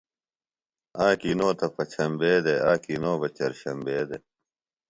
[1.05, 4.21] آکی نو تہ پچھمبے دےۡ آکی نو بہ چرچھمبے دےۡ